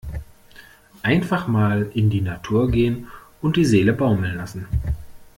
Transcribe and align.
Einfach 1.03 1.47
mal 1.47 1.91
in 1.93 2.09
die 2.09 2.21
Natur 2.21 2.71
gehen 2.71 3.07
und 3.39 3.55
die 3.55 3.65
Seele 3.65 3.93
baumeln 3.93 4.35
lassen! 4.35 4.65